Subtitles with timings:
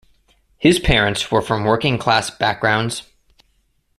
[0.57, 3.03] His parents were from working class backgrounds.